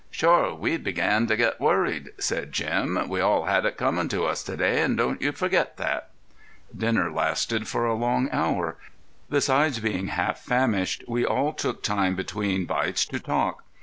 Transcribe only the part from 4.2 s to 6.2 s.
us to day, and don't you forget that."